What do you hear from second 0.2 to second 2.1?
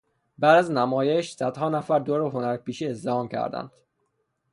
بعد از نمایش صدها نفر